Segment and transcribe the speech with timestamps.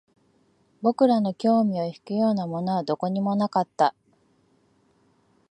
[0.81, 3.93] 僕らの興味を引くようなものはどこにもなかった